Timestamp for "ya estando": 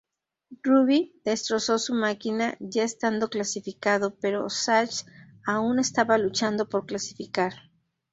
2.59-3.29